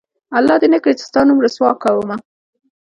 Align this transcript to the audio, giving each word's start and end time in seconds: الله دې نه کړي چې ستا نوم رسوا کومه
الله 0.37 0.55
دې 0.61 0.67
نه 0.73 0.79
کړي 0.83 0.93
چې 0.99 1.03
ستا 1.09 1.21
نوم 1.27 1.37
رسوا 1.45 1.69
کومه 1.83 2.15